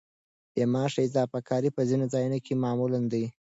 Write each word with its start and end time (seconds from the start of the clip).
بې 0.53 0.63
معاشه 0.73 1.01
اضافي 1.07 1.39
کار 1.49 1.63
په 1.75 1.81
ځینو 1.89 2.05
ځایونو 2.13 2.39
کې 2.45 2.53
معمول 2.63 2.93
دی. 3.13 3.25